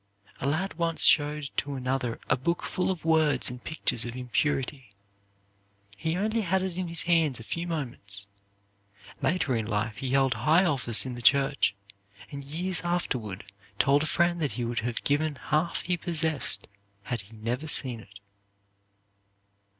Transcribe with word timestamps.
A 0.39 0.47
lad 0.47 0.79
once 0.79 1.05
showed 1.05 1.51
to 1.57 1.75
another 1.75 2.19
a 2.27 2.35
book 2.35 2.63
full 2.63 2.89
of 2.89 3.05
words 3.05 3.51
and 3.51 3.63
pictures 3.63 4.03
of 4.03 4.15
impurity. 4.15 4.95
He 5.95 6.17
only 6.17 6.41
had 6.41 6.63
it 6.63 6.75
in 6.75 6.87
his 6.87 7.03
hands 7.03 7.39
a 7.39 7.43
few 7.43 7.67
moments. 7.67 8.25
Later 9.21 9.55
in 9.55 9.67
life 9.67 9.97
he 9.97 10.09
held 10.09 10.33
high 10.33 10.65
office 10.65 11.05
in 11.05 11.13
the 11.13 11.21
church, 11.21 11.75
and 12.31 12.43
years 12.43 12.81
afterward 12.81 13.43
told 13.77 14.01
a 14.01 14.07
friend 14.07 14.41
that 14.41 14.53
he 14.53 14.65
would 14.65 14.79
have 14.79 15.03
given 15.03 15.35
half 15.35 15.81
he 15.81 15.97
possessed 15.97 16.65
had 17.03 17.21
he 17.21 17.33
never 17.35 17.67
seen 17.67 17.99
it. 17.99 18.19